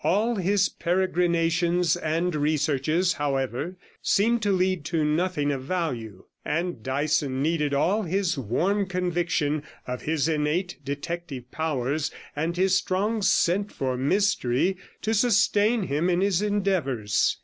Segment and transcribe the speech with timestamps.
[0.03, 7.43] All his peregrinations and researches, however, seemed to lead to nothing of value, and Dyson
[7.43, 13.95] needed all his warm conviction of his innate detective powers and his strong scent for
[13.95, 17.37] mystery to sustain him in his endeavours.